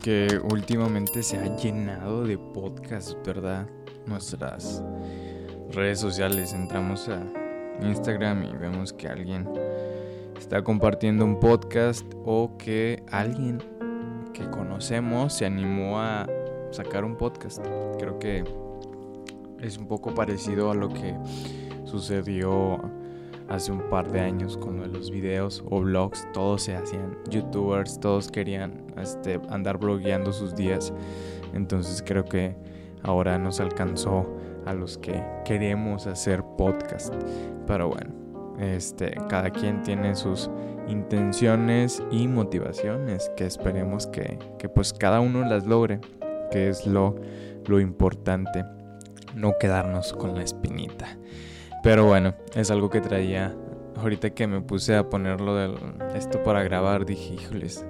[0.00, 3.66] que últimamente se ha llenado de podcasts, ¿verdad?
[4.06, 4.82] Nuestras
[5.70, 6.52] redes sociales.
[6.52, 7.22] Entramos a
[7.82, 9.48] Instagram y vemos que alguien
[10.38, 13.58] está compartiendo un podcast o que alguien
[14.32, 16.26] que conocemos se animó a
[16.70, 17.64] sacar un podcast.
[17.98, 18.44] Creo que
[19.60, 21.14] es un poco parecido a lo que
[21.84, 22.80] sucedió
[23.48, 28.30] hace un par de años cuando los videos o blogs todos se hacían youtubers, todos
[28.30, 30.92] querían este, andar blogueando sus días.
[31.54, 32.56] Entonces creo que
[33.02, 34.26] ahora nos alcanzó
[34.66, 37.14] a los que queremos hacer podcast.
[37.66, 38.12] Pero bueno,
[38.58, 40.50] este, cada quien tiene sus
[40.88, 46.00] intenciones y motivaciones que esperemos que, que pues cada uno las logre,
[46.50, 47.16] que es lo,
[47.66, 48.64] lo importante,
[49.34, 51.18] no quedarnos con la espinita.
[51.82, 53.54] Pero bueno, es algo que traía.
[53.96, 55.76] Ahorita que me puse a ponerlo de
[56.14, 57.84] esto para grabar, dije, híjoles,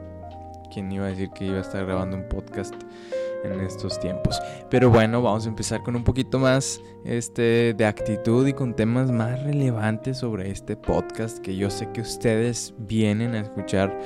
[0.72, 2.75] ¿quién iba a decir que iba a estar grabando un podcast
[3.44, 4.41] en estos tiempos?
[4.70, 9.11] Pero bueno, vamos a empezar con un poquito más este, de actitud y con temas
[9.11, 13.97] más relevantes sobre este podcast que yo sé que ustedes vienen a escuchar,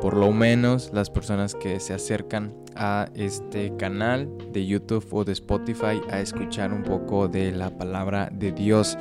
[0.00, 5.32] por lo menos las personas que se acercan a este canal de YouTube o de
[5.32, 8.98] Spotify a escuchar un poco de la palabra de Dios.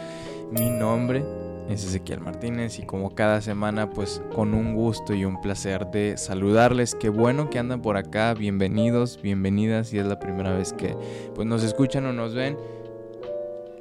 [0.52, 5.40] Mi nombre es Ezequiel Martínez y como cada semana pues con un gusto y un
[5.42, 6.96] placer de saludarles.
[6.96, 10.96] Qué bueno que andan por acá, bienvenidos, bienvenidas si es la primera vez que
[11.36, 12.58] pues nos escuchan o nos ven.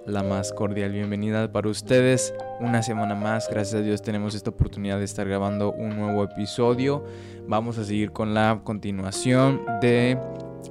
[0.07, 2.35] La más cordial bienvenida para ustedes.
[2.61, 7.05] Una semana más, gracias a Dios tenemos esta oportunidad de estar grabando un nuevo episodio.
[7.47, 10.19] Vamos a seguir con la continuación de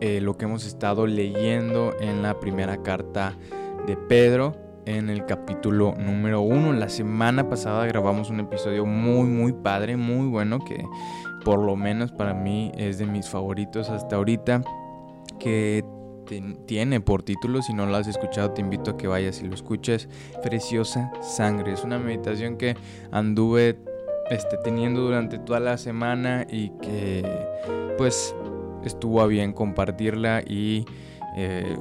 [0.01, 3.37] eh, lo que hemos estado leyendo en la primera carta
[3.87, 6.73] de Pedro en el capítulo número uno.
[6.73, 10.83] La semana pasada grabamos un episodio muy, muy padre, muy bueno, que
[11.43, 14.61] por lo menos para mí es de mis favoritos hasta ahorita,
[15.39, 15.83] que
[16.65, 19.55] tiene por título, si no lo has escuchado te invito a que vayas y lo
[19.55, 20.07] escuches,
[20.41, 21.73] Preciosa Sangre.
[21.73, 22.75] Es una meditación que
[23.11, 23.79] anduve
[24.29, 27.23] este, teniendo durante toda la semana y que
[27.97, 28.33] pues
[28.85, 30.85] estuvo a bien compartirla y
[31.35, 31.77] eh,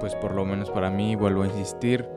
[0.00, 2.08] pues por lo menos para mí, vuelvo a insistir,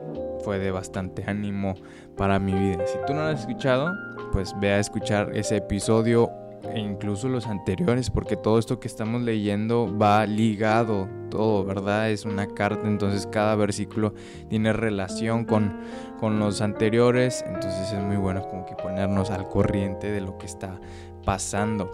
[0.42, 1.74] fue de bastante ánimo
[2.16, 2.86] para mi vida.
[2.86, 3.92] Si tú no lo has escuchado,
[4.32, 6.30] pues ve a escuchar ese episodio
[6.74, 12.10] e incluso los anteriores, porque todo esto que estamos leyendo va ligado, todo, ¿verdad?
[12.10, 14.14] Es una carta, entonces cada versículo
[14.48, 15.80] tiene relación con,
[16.20, 20.46] con los anteriores, entonces es muy bueno como que ponernos al corriente de lo que
[20.46, 20.80] está
[21.24, 21.90] pasando.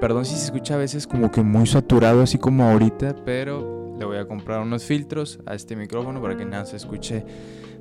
[0.00, 4.04] Perdón si se escucha a veces como que muy saturado, así como ahorita, pero le
[4.04, 7.24] voy a comprar unos filtros a este micrófono para que nada se escuche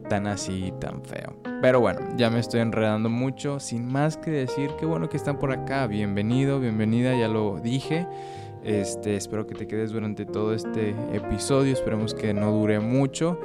[0.09, 1.35] tan así, tan feo.
[1.61, 3.59] Pero bueno, ya me estoy enredando mucho.
[3.59, 5.87] Sin más que decir, qué bueno que están por acá.
[5.87, 8.07] Bienvenido, bienvenida, ya lo dije.
[8.63, 11.73] Este, espero que te quedes durante todo este episodio.
[11.73, 13.39] Esperemos que no dure mucho.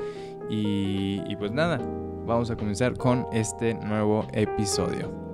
[0.48, 1.80] Y, y pues nada,
[2.26, 5.25] vamos a comenzar con este nuevo episodio.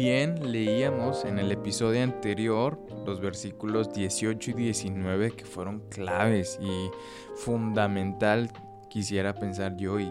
[0.00, 6.90] Bien leíamos en el episodio anterior los versículos 18 y 19 que fueron claves y
[7.36, 8.50] fundamental,
[8.88, 10.10] quisiera pensar yo y,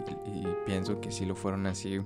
[0.64, 2.00] pienso que sí lo fueron así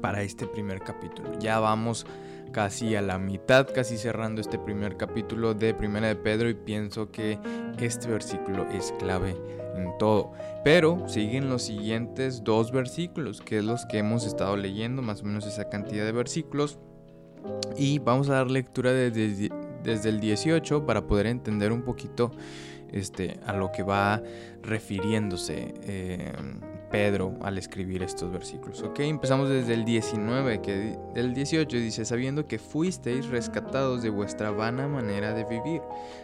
[0.00, 1.36] para este primer capítulo.
[1.40, 2.06] Ya vamos
[2.52, 7.10] casi a la mitad, casi cerrando este primer capítulo de Primera de Pedro y pienso
[7.10, 7.36] que
[7.80, 9.34] este versículo es clave
[9.74, 10.34] en todo.
[10.62, 15.24] Pero siguen los siguientes dos versículos, que es los que hemos estado leyendo, más o
[15.24, 16.78] menos esa cantidad de versículos.
[17.76, 19.50] Y vamos a dar lectura desde,
[19.82, 22.32] desde el 18 para poder entender un poquito
[22.90, 24.22] este, a lo que va
[24.62, 25.74] refiriéndose.
[25.82, 26.32] Eh,
[26.92, 28.82] Pedro al escribir estos versículos.
[28.82, 34.50] Ok, empezamos desde el 19, que el 18 dice, sabiendo que fuisteis rescatados de vuestra
[34.50, 35.80] vana manera de vivir,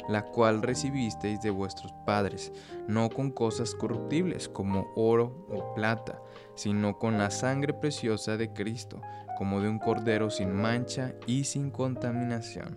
[0.08, 2.52] la cual recibisteis de vuestros padres,
[2.86, 6.20] no con cosas corruptibles como oro o plata,
[6.54, 9.00] sino con la sangre preciosa de Cristo,
[9.38, 12.76] como de un cordero sin mancha y sin contaminación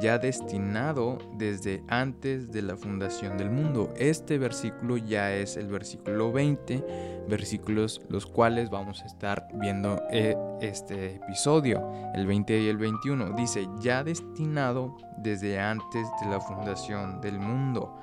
[0.00, 3.92] ya destinado desde antes de la fundación del mundo.
[3.96, 10.36] Este versículo ya es el versículo 20, versículos los cuales vamos a estar viendo eh,
[10.60, 11.82] este episodio,
[12.14, 13.34] el 20 y el 21.
[13.36, 17.98] Dice, ya destinado desde antes de la fundación del mundo.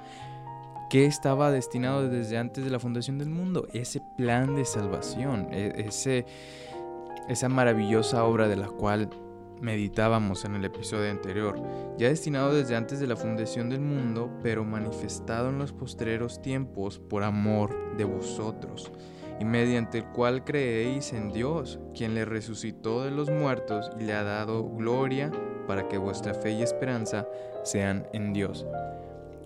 [0.90, 3.68] ¿Qué estaba destinado desde antes de la fundación del mundo?
[3.74, 6.26] Ese plan de salvación, e, ese,
[7.30, 9.10] esa maravillosa obra de la cual
[9.62, 11.62] meditábamos en el episodio anterior,
[11.98, 17.00] ya destinado desde antes de la fundación del mundo, pero manifestado en los postreros tiempos
[17.00, 18.92] por amor de vosotros,
[19.40, 24.14] y mediante el cual creéis en Dios, quien le resucitó de los muertos y le
[24.14, 25.32] ha dado gloria
[25.68, 27.28] para que vuestra fe y esperanza
[27.64, 28.66] sean en Dios.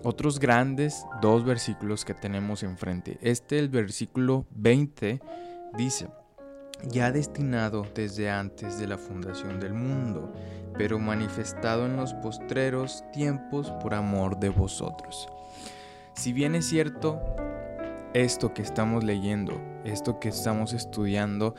[0.02, 3.18] Otros grandes dos versículos que tenemos enfrente.
[3.22, 5.20] Este, el versículo 20,
[5.76, 6.08] dice,
[6.88, 10.32] ya destinado desde antes de la fundación del mundo,
[10.76, 15.28] pero manifestado en los postreros tiempos por amor de vosotros.
[16.14, 17.20] Si bien es cierto,
[18.12, 21.54] esto que estamos leyendo, esto que estamos estudiando,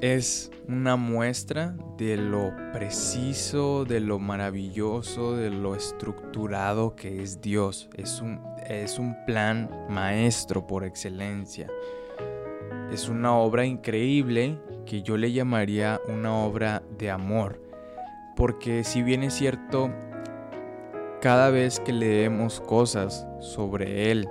[0.00, 7.88] es una muestra de lo preciso, de lo maravilloso, de lo estructurado que es Dios.
[7.96, 11.68] Es un, es un plan maestro por excelencia.
[12.96, 17.60] Es una obra increíble que yo le llamaría una obra de amor.
[18.36, 19.90] Porque si bien es cierto,
[21.20, 24.26] cada vez que leemos cosas sobre Él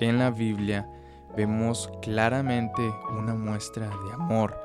[0.00, 0.90] en la Biblia,
[1.36, 2.82] vemos claramente
[3.16, 4.58] una muestra de amor.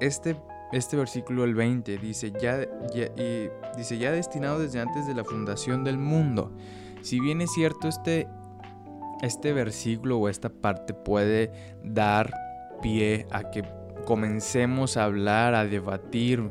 [0.00, 0.34] Este,
[0.72, 2.60] este versículo, el 20, dice ya,
[2.92, 6.50] y dice, ya destinado desde antes de la fundación del mundo.
[7.02, 8.26] Si bien es cierto, este,
[9.22, 11.52] este versículo o esta parte puede
[11.84, 12.43] dar
[13.30, 13.64] a que
[14.04, 16.50] comencemos a hablar, a debatir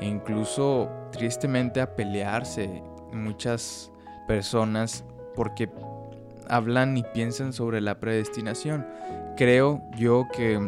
[0.00, 2.82] e incluso tristemente a pelearse
[3.12, 3.90] muchas
[4.28, 5.04] personas
[5.34, 5.70] porque
[6.48, 8.86] hablan y piensan sobre la predestinación.
[9.36, 10.60] Creo yo que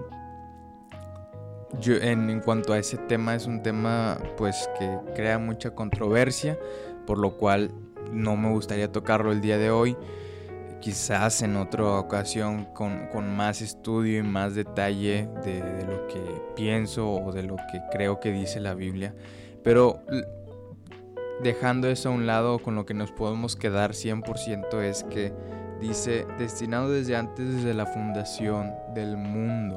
[1.80, 6.58] yo, en, cuanto a ese tema es un tema pues que crea mucha controversia,
[7.06, 7.70] por lo cual
[8.12, 9.96] no me gustaría tocarlo el día de hoy.
[10.82, 16.20] Quizás en otra ocasión con, más estudio y más detalle de, de lo que
[16.54, 19.14] pienso o de lo que creo que dice la Biblia.
[19.62, 20.02] Pero
[21.42, 25.32] dejando eso a un lado, con lo que nos podemos quedar 100% es que
[25.80, 29.76] dice, destinado desde antes de la fundación del mundo.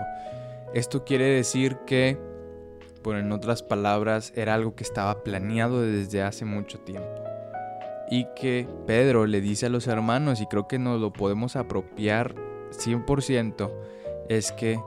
[0.73, 2.17] Esto quiere decir que,
[3.01, 7.24] por en otras palabras, era algo que estaba planeado desde hace mucho tiempo.
[8.09, 12.35] Y que Pedro le dice a los hermanos, y creo que nos lo podemos apropiar
[12.71, 13.71] 100%,
[14.29, 14.79] es que,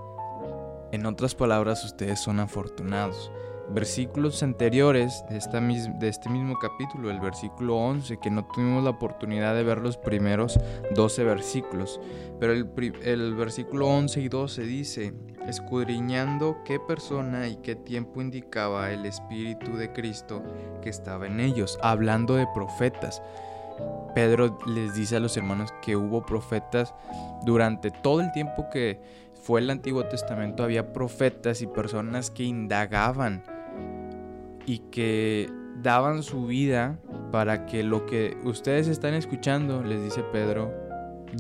[0.93, 3.31] en otras palabras, ustedes son afortunados
[3.71, 8.91] versículos anteriores de, esta de este mismo capítulo, el versículo 11, que no tuvimos la
[8.91, 10.59] oportunidad de ver los primeros
[10.95, 12.01] 12 versículos,
[12.41, 12.71] pero el,
[13.05, 15.15] el versículo 11 y 12 dice,
[15.47, 20.43] escudriñando qué persona y qué tiempo indicaba el Espíritu de Cristo
[20.83, 23.23] que estaba en ellos, hablando de profetas.
[24.15, 26.95] Pedro les dice a los hermanos que hubo profetas
[27.45, 29.01] durante todo el tiempo que
[29.35, 33.45] fue el Antiguo Testamento, había profetas y personas que indagaban
[34.69, 35.51] y que
[35.83, 37.01] daban su vida
[37.33, 40.75] para que lo que ustedes están escuchando, les dice Pedro,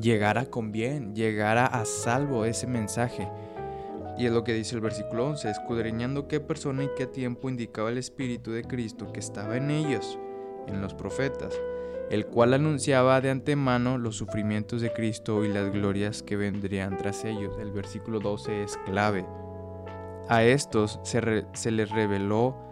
[0.00, 3.28] llegara con bien, llegara a salvo ese mensaje.
[4.16, 7.90] Y es lo que dice el versículo 11, escudriñando qué persona y qué tiempo indicaba
[7.90, 10.18] el Espíritu de Cristo que estaba en ellos,
[10.66, 11.52] en los profetas,
[12.10, 17.26] el cual anunciaba de antemano los sufrimientos de Cristo y las glorias que vendrían tras
[17.26, 17.58] ellos.
[17.60, 19.26] El versículo 12 es clave.
[20.30, 22.67] A estos se, se les reveló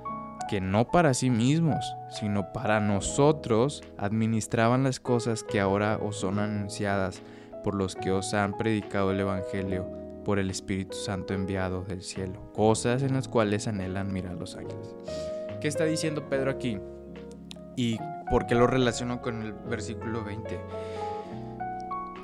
[0.48, 6.38] que no para sí mismos, sino para nosotros administraban las cosas que ahora os son
[6.38, 7.22] anunciadas
[7.64, 9.86] por los que os han predicado el Evangelio
[10.24, 14.94] por el Espíritu Santo enviado del cielo, cosas en las cuales anhelan mirar los ángeles.
[15.60, 16.78] ¿Qué está diciendo Pedro aquí?
[17.76, 17.98] ¿Y
[18.30, 20.60] por qué lo relaciono con el versículo 20?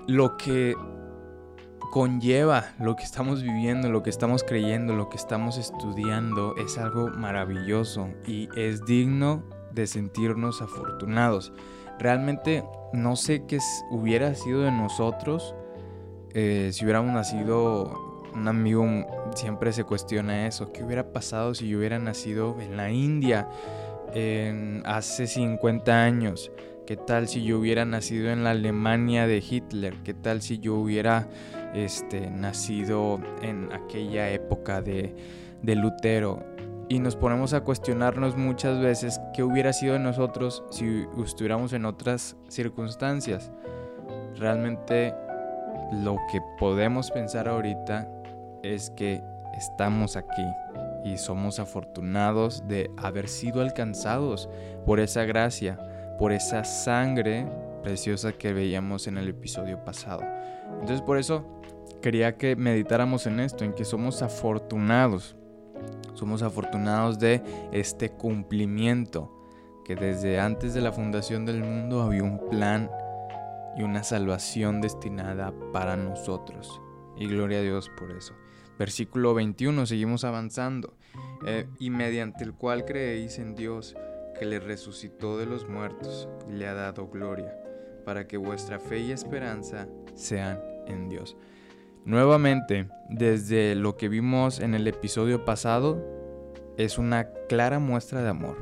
[0.08, 0.74] Lo que
[1.92, 7.10] conlleva lo que estamos viviendo, lo que estamos creyendo, lo que estamos estudiando es algo
[7.10, 9.42] maravilloso y es digno
[9.74, 11.52] de sentirnos afortunados.
[11.98, 13.58] Realmente no sé qué
[13.90, 15.54] hubiera sido de nosotros
[16.32, 18.86] eh, si hubiéramos nacido, un amigo
[19.34, 23.50] siempre se cuestiona eso, ¿qué hubiera pasado si yo hubiera nacido en la India
[24.86, 26.50] hace 50 años?
[26.86, 29.94] ¿Qué tal si yo hubiera nacido en la Alemania de Hitler?
[30.04, 31.28] ¿Qué tal si yo hubiera
[31.74, 35.14] este, nacido en aquella época de,
[35.62, 36.42] de Lutero.
[36.88, 41.86] Y nos ponemos a cuestionarnos muchas veces qué hubiera sido de nosotros si estuviéramos en
[41.86, 43.50] otras circunstancias.
[44.36, 45.14] Realmente
[45.92, 48.08] lo que podemos pensar ahorita
[48.62, 49.22] es que
[49.56, 50.44] estamos aquí
[51.04, 54.48] y somos afortunados de haber sido alcanzados
[54.86, 55.78] por esa gracia,
[56.18, 57.46] por esa sangre
[57.82, 60.22] preciosa que veíamos en el episodio pasado.
[60.80, 61.44] Entonces por eso
[62.00, 65.36] quería que meditáramos en esto, en que somos afortunados.
[66.14, 69.32] Somos afortunados de este cumplimiento,
[69.84, 72.90] que desde antes de la fundación del mundo había un plan
[73.76, 76.80] y una salvación destinada para nosotros.
[77.16, 78.34] y gloria a Dios por eso.
[78.78, 80.96] Versículo 21, seguimos avanzando.
[81.46, 83.94] Eh, y mediante el cual creéis en Dios,
[84.38, 87.54] que le resucitó de los muertos y le ha dado gloria,
[88.04, 91.36] para que vuestra fe y esperanza sean en Dios.
[92.04, 96.02] Nuevamente, desde lo que vimos en el episodio pasado,
[96.76, 98.56] es una clara muestra de amor.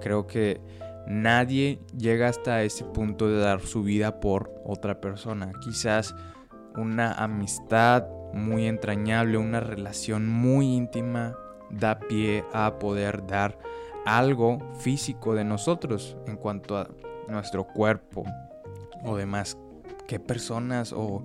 [0.00, 0.60] Creo que
[1.06, 5.52] nadie llega hasta ese punto de dar su vida por otra persona.
[5.62, 6.14] Quizás
[6.76, 11.36] una amistad muy entrañable, una relación muy íntima
[11.70, 13.58] da pie a poder dar
[14.06, 16.88] algo físico de nosotros en cuanto a
[17.28, 18.24] nuestro cuerpo
[19.04, 19.58] o demás.
[20.06, 21.24] ¿Qué personas o,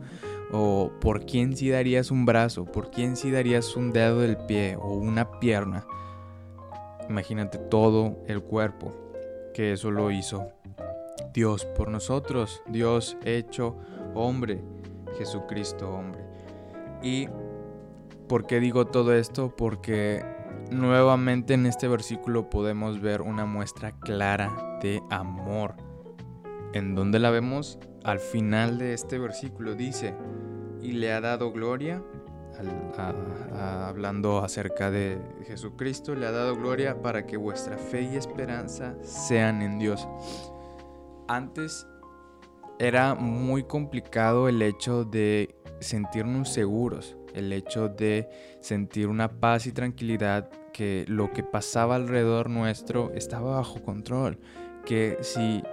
[0.52, 2.66] o por quién si darías un brazo?
[2.66, 5.86] ¿Por quién si darías un dedo del pie o una pierna?
[7.10, 8.94] Imagínate todo el cuerpo,
[9.54, 10.54] que eso lo hizo
[11.34, 13.76] Dios por nosotros, Dios hecho
[14.16, 14.62] hombre,
[15.18, 16.22] Jesucristo hombre.
[17.02, 17.28] ¿Y
[18.28, 19.56] por qué digo todo esto?
[19.56, 20.24] Porque
[20.72, 25.76] nuevamente en este versículo podemos ver una muestra clara de amor.
[26.74, 27.80] ¿En donde la vemos?
[28.04, 30.14] Al final de este versículo dice,
[30.82, 32.04] y le ha dado gloria
[33.58, 39.62] hablando acerca de Jesucristo, le ha dado gloria para que vuestra fe y esperanza sean
[39.62, 40.08] en Dios.
[41.28, 41.88] Antes
[42.80, 48.30] era muy complicado el hecho de sentirnos seguros, el hecho de
[48.62, 54.40] sentir una paz y tranquilidad que lo que pasaba alrededor nuestro estaba bajo control,
[54.86, 55.64] que si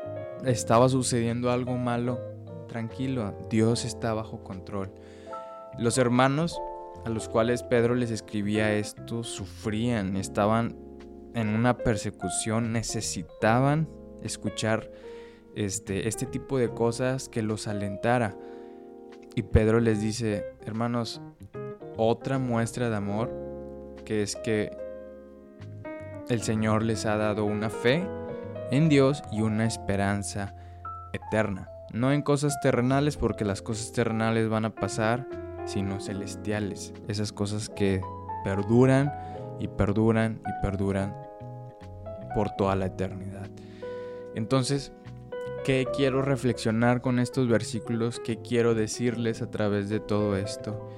[0.44, 2.20] estaba sucediendo algo malo,
[2.68, 4.92] tranquilo, Dios está bajo control.
[5.78, 6.60] Los hermanos
[7.04, 10.76] a los cuales Pedro les escribía esto sufrían, estaban
[11.34, 13.88] en una persecución, necesitaban
[14.22, 14.90] escuchar
[15.54, 18.36] este, este tipo de cosas que los alentara.
[19.34, 21.20] Y Pedro les dice, hermanos,
[21.96, 23.30] otra muestra de amor,
[24.04, 24.76] que es que
[26.28, 28.06] el Señor les ha dado una fe
[28.70, 30.54] en Dios y una esperanza
[31.12, 31.68] eterna.
[31.92, 35.26] No en cosas terrenales, porque las cosas terrenales van a pasar,
[35.64, 38.00] sino celestiales, esas cosas que
[38.44, 39.12] perduran
[39.58, 41.16] y perduran y perduran
[42.34, 43.48] por toda la eternidad.
[44.34, 44.92] Entonces,
[45.64, 48.20] ¿qué quiero reflexionar con estos versículos?
[48.20, 50.90] ¿Qué quiero decirles a través de todo esto?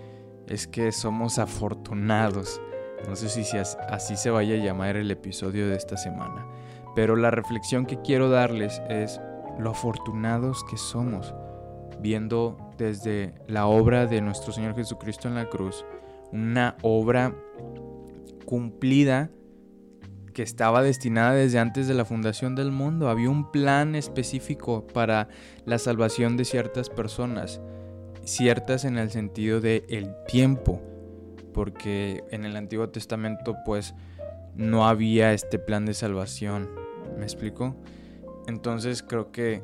[0.49, 2.61] Es que somos afortunados.
[3.09, 6.45] No sé si así se vaya a llamar el episodio de esta semana.
[6.99, 9.21] Pero la reflexión que quiero darles es
[9.57, 11.33] lo afortunados que somos
[12.01, 15.85] viendo desde la obra de nuestro Señor Jesucristo en la cruz,
[16.33, 17.37] una obra
[18.47, 19.31] cumplida
[20.35, 23.09] que estaba destinada desde antes de la fundación del mundo.
[23.09, 25.29] Había un plan específico para
[25.67, 27.61] la salvación de ciertas personas,
[28.25, 30.83] ciertas en el sentido de el tiempo,
[31.55, 33.95] porque en el Antiguo Testamento pues
[34.57, 36.88] no había este plan de salvación.
[37.19, 37.77] ¿Me explico?
[38.47, 39.63] Entonces creo que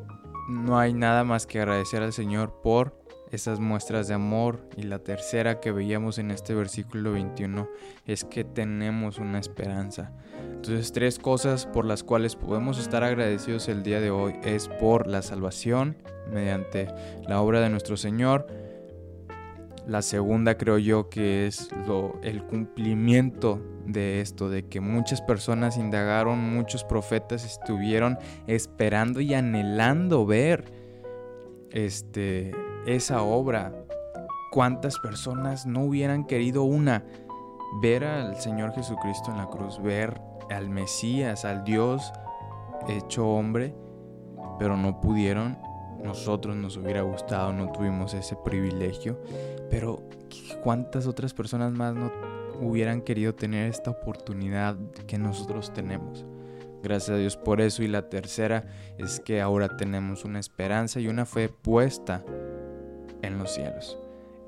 [0.48, 4.68] no hay nada más que agradecer al Señor por esas muestras de amor.
[4.76, 7.68] Y la tercera que veíamos en este versículo 21
[8.06, 10.12] es que tenemos una esperanza.
[10.52, 15.06] Entonces tres cosas por las cuales podemos estar agradecidos el día de hoy es por
[15.06, 15.96] la salvación
[16.30, 16.88] mediante
[17.28, 18.46] la obra de nuestro Señor.
[19.86, 25.76] La segunda creo yo que es lo, el cumplimiento de esto, de que muchas personas
[25.76, 30.72] indagaron, muchos profetas estuvieron esperando y anhelando ver
[31.70, 32.52] este,
[32.86, 33.72] esa obra.
[34.50, 37.04] ¿Cuántas personas no hubieran querido una?
[37.82, 42.12] Ver al Señor Jesucristo en la cruz, ver al Mesías, al Dios
[42.88, 43.74] hecho hombre,
[44.58, 45.58] pero no pudieron.
[46.02, 49.20] Nosotros nos hubiera gustado, no tuvimos ese privilegio,
[49.70, 50.02] pero
[50.62, 56.24] ¿cuántas otras personas más no hubieran querido tener esta oportunidad que nosotros tenemos.
[56.84, 57.82] Gracias a Dios por eso.
[57.82, 58.66] Y la tercera
[58.98, 62.22] es que ahora tenemos una esperanza y una fe puesta
[63.22, 63.98] en los cielos.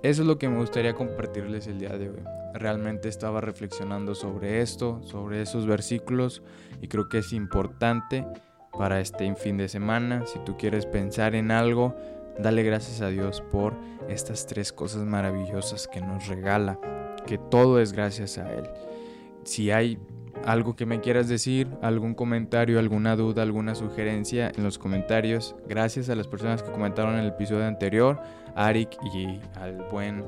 [0.02, 2.22] Eso es lo que me gustaría compartirles el día de hoy.
[2.52, 6.42] Realmente estaba reflexionando sobre esto, sobre esos versículos
[6.82, 8.26] y creo que es importante
[8.78, 10.26] para este fin de semana.
[10.26, 11.96] Si tú quieres pensar en algo,
[12.38, 13.75] dale gracias a Dios por
[14.08, 16.78] estas tres cosas maravillosas que nos regala
[17.26, 18.64] que todo es gracias a Él.
[19.45, 19.99] Si hay
[20.45, 26.09] algo que me quieras decir, algún comentario, alguna duda, alguna sugerencia en los comentarios, gracias
[26.09, 28.21] a las personas que comentaron en el episodio anterior,
[28.54, 30.25] Arik y al buen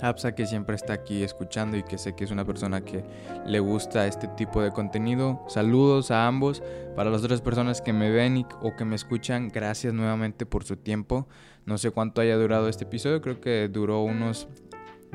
[0.00, 3.02] Apsa que siempre está aquí escuchando y que sé que es una persona que
[3.46, 5.42] le gusta este tipo de contenido.
[5.48, 6.62] Saludos a ambos.
[6.94, 10.76] Para las otras personas que me ven o que me escuchan, gracias nuevamente por su
[10.76, 11.26] tiempo.
[11.64, 14.48] No sé cuánto haya durado este episodio, creo que duró unos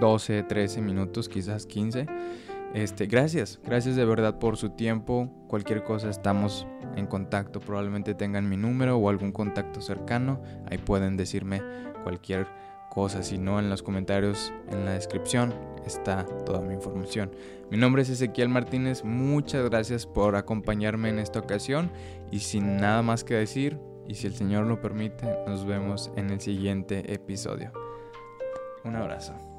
[0.02, 2.08] 12, 13 minutos, quizás 15.
[2.74, 5.30] Este, gracias, gracias de verdad por su tiempo.
[5.48, 6.66] Cualquier cosa estamos
[6.96, 7.60] en contacto.
[7.60, 10.42] Probablemente tengan mi número o algún contacto cercano.
[10.70, 11.62] Ahí pueden decirme
[12.04, 12.48] cualquier
[12.90, 13.22] cosa.
[13.24, 15.54] Si no, en los comentarios, en la descripción
[15.86, 17.32] está toda mi información.
[17.70, 19.04] Mi nombre es Ezequiel Martínez.
[19.04, 21.92] Muchas gracias por acompañarme en esta ocasión.
[22.32, 26.32] Y sin nada más que decir, y si el Señor lo permite, nos vemos en
[26.32, 27.72] el siguiente episodio.
[28.84, 29.51] Un abrazo.